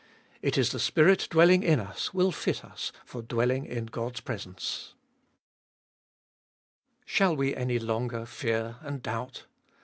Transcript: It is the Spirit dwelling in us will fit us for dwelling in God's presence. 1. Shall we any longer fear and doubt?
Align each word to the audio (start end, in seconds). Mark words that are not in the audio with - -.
It 0.41 0.57
is 0.57 0.71
the 0.71 0.79
Spirit 0.79 1.27
dwelling 1.29 1.61
in 1.61 1.79
us 1.79 2.11
will 2.11 2.31
fit 2.31 2.65
us 2.65 2.91
for 3.05 3.21
dwelling 3.21 3.65
in 3.67 3.85
God's 3.85 4.19
presence. 4.19 4.95
1. 7.01 7.01
Shall 7.05 7.35
we 7.35 7.53
any 7.55 7.77
longer 7.77 8.25
fear 8.25 8.77
and 8.81 9.03
doubt? 9.03 9.45